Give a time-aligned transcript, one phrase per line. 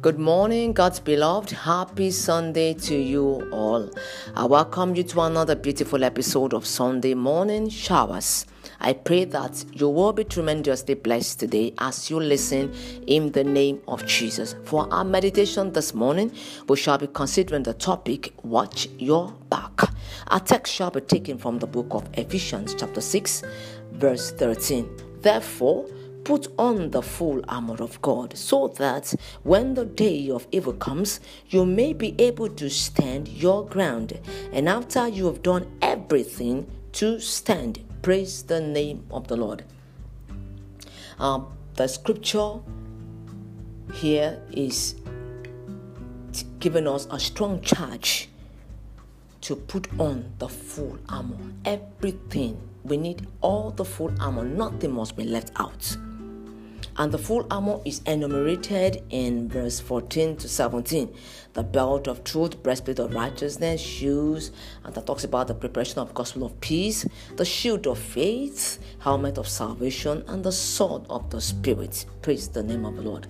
[0.00, 1.50] Good morning, God's beloved.
[1.50, 3.90] Happy Sunday to you all.
[4.36, 8.46] I welcome you to another beautiful episode of Sunday Morning Showers.
[8.78, 12.72] I pray that you will be tremendously blessed today as you listen
[13.08, 14.54] in the name of Jesus.
[14.66, 16.30] For our meditation this morning,
[16.68, 19.80] we shall be considering the topic Watch Your Back.
[20.28, 23.42] Our text shall be taken from the book of Ephesians, chapter 6,
[23.94, 24.88] verse 13.
[25.22, 25.88] Therefore,
[26.28, 29.14] put on the full armor of God so that
[29.44, 34.20] when the day of evil comes, you may be able to stand your ground.
[34.52, 39.64] And after you have done everything to stand, praise the name of the Lord.
[41.18, 41.46] Um,
[41.76, 42.60] the scripture
[43.94, 44.96] here is
[46.58, 48.28] giving us a strong charge
[49.40, 51.38] to put on the full armor.
[51.64, 55.96] Everything we need, all the full armor, nothing must be left out.
[56.98, 61.14] And the full armor is enumerated in verse 14 to 17.
[61.52, 64.50] The belt of truth, breastplate of righteousness, shoes,
[64.84, 69.38] and that talks about the preparation of gospel of peace, the shield of faith, helmet
[69.38, 72.04] of salvation, and the sword of the spirit.
[72.20, 73.28] Praise the name of the Lord.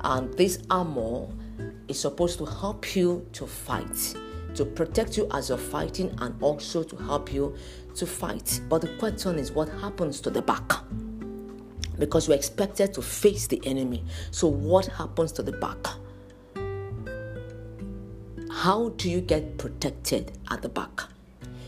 [0.00, 1.28] And this armor
[1.88, 4.14] is supposed to help you to fight
[4.54, 7.54] to protect you as you're fighting and also to help you
[7.94, 8.60] to fight.
[8.68, 10.72] But the question is, what happens to the back?
[12.00, 14.02] Because you're expected to face the enemy.
[14.32, 15.86] So, what happens to the back?
[18.50, 21.02] How do you get protected at the back?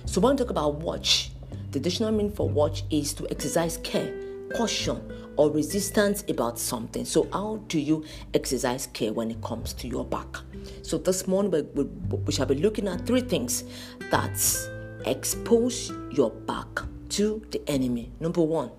[0.07, 1.31] So, when we talk about watch,
[1.71, 4.13] the dictionary meaning for watch is to exercise care,
[4.57, 5.01] caution,
[5.37, 7.05] or resistance about something.
[7.05, 10.27] So, how do you exercise care when it comes to your back?
[10.83, 11.85] So, this morning we, we,
[12.17, 13.65] we shall be looking at three things
[14.11, 14.39] that
[15.07, 18.11] expose your back to the enemy.
[18.21, 18.71] Number one,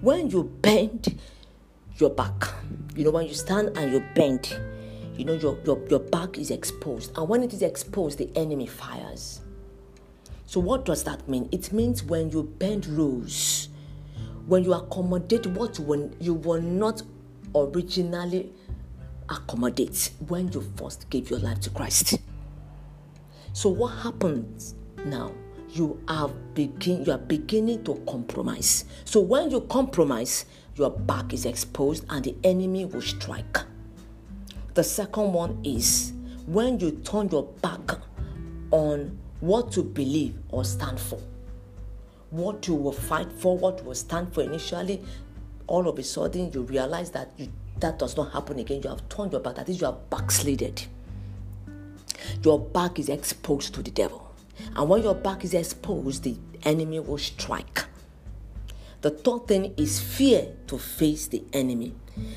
[0.00, 1.18] when you bend
[1.96, 2.48] your back,
[2.94, 4.58] you know, when you stand and you bend,
[5.16, 7.16] you know, your, your, your back is exposed.
[7.16, 9.40] And when it is exposed, the enemy fires.
[10.46, 11.48] So, what does that mean?
[11.50, 13.68] It means when you bend rules,
[14.46, 15.78] when you accommodate what
[16.20, 17.02] you were not
[17.54, 18.52] originally
[19.28, 22.18] accommodate when you first gave your life to Christ.
[23.52, 24.74] So, what happens
[25.04, 25.32] now?
[25.76, 28.84] You are begin you are beginning to compromise.
[29.04, 33.58] So when you compromise, your back is exposed and the enemy will strike.
[34.74, 36.12] The second one is
[36.46, 37.98] when you turn your back
[38.70, 41.20] on what to believe or stand for.
[42.30, 45.02] What you will fight for, what you will stand for initially,
[45.66, 47.48] all of a sudden you realize that you,
[47.80, 48.82] that does not happen again.
[48.82, 50.84] You have turned your back, that is, you have backslided.
[52.42, 54.25] Your back is exposed to the devil.
[54.74, 57.84] And when your back is exposed, the enemy will strike.
[59.02, 61.94] The third thing is fear to face the enemy.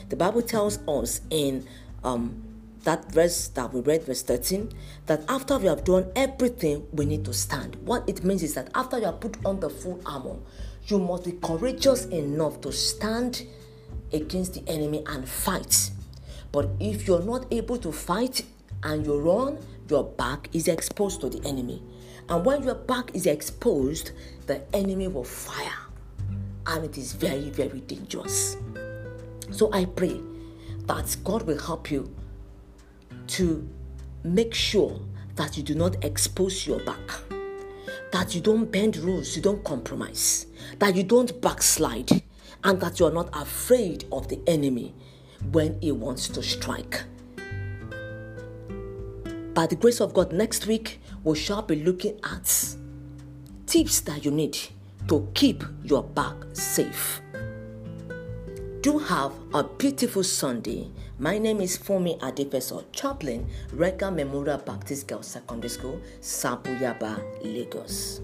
[0.10, 1.66] The Bible tells us in
[2.04, 2.44] um,
[2.84, 4.72] that verse that we read, verse 13,
[5.06, 7.76] that after we have done everything, we need to stand.
[7.86, 10.38] What it means is that after you have put on the full armor,
[10.88, 13.46] you must be courageous enough to stand
[14.12, 15.92] against the enemy and fight.
[16.52, 18.44] But if you're not able to fight
[18.84, 19.60] and you run,
[19.90, 21.84] your back is exposed to the enemy.
[22.30, 24.12] And when your back is exposed,
[24.46, 25.80] the enemy will fire.
[26.68, 28.58] And it is very, very dangerous.
[29.52, 30.22] So I pray
[30.86, 32.14] that God will help you
[33.28, 33.68] to
[34.24, 35.00] make sure
[35.36, 37.10] that you do not expose your back,
[38.12, 40.46] that you don't bend rules, you don't compromise,
[40.78, 42.12] that you don't backslide,
[42.64, 44.94] and that you are not afraid of the enemy
[45.52, 47.04] when he wants to strike.
[49.60, 52.46] By the grace of God, next week we shall be looking at
[53.68, 54.58] tips that you need
[55.10, 57.20] to keep your back safe.
[58.80, 60.90] Do have a beautiful Sunday.
[61.18, 68.22] My name is Fomi Adefeso, chaplain, Reagan Memorial Baptist Girls Secondary School, Sabo Yaba, Lagos.